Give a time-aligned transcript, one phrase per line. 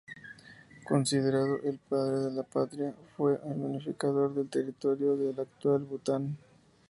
[0.83, 6.39] Considerado el padre de la patria fue el unificador del territorio del actual Bután.